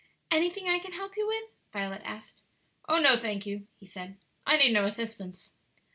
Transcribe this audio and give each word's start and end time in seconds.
"Anything 0.31 0.67
I 0.67 0.79
can 0.79 0.93
help 0.93 1.15
you 1.15 1.27
with?" 1.27 1.51
Violet 1.71 2.01
asked. 2.03 2.41
"Oh, 2.89 2.97
no, 2.97 3.17
thank 3.17 3.45
you," 3.45 3.67
he 3.75 3.85
said, 3.85 4.17
"I 4.47 4.57
need 4.57 4.73
no 4.73 4.85
assistance." 4.85 5.51